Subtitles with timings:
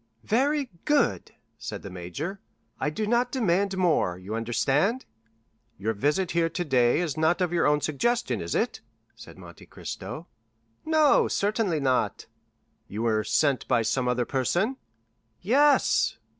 [0.25, 2.39] "Very good," said the major,
[2.79, 5.05] "I do not demand more, you understand——"
[5.77, 8.81] "Your visit here today is not of your own suggestion, is it?"
[9.15, 10.25] said Monte Cristo.
[10.83, 12.25] "No, certainly not."
[12.87, 14.77] "You were sent by some other person?"
[15.39, 16.17] "Yes."